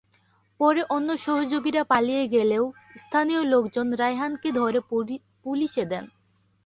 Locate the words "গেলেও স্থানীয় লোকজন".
2.27-3.87